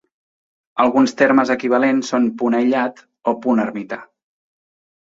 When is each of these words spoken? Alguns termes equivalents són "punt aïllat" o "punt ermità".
Alguns 0.85 1.13
termes 1.19 1.51
equivalents 1.57 2.11
són 2.15 2.27
"punt 2.41 2.59
aïllat" 2.63 3.07
o 3.35 3.39
"punt 3.47 3.65
ermità". 3.71 4.05